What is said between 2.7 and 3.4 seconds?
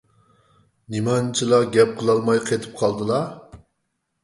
قالدىلا؟